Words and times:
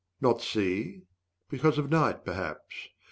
Not 0.19 0.41
see? 0.41 1.03
because 1.47 1.77
of 1.77 1.91
night 1.91 2.25
perhaps? 2.25 2.87